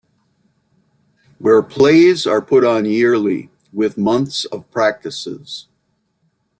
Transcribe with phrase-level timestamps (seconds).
[1.37, 5.67] Where plays are put on yearly, with months of practices.